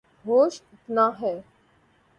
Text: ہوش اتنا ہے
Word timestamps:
ہوش 0.25 0.61
اتنا 0.73 1.09
ہے 1.21 1.33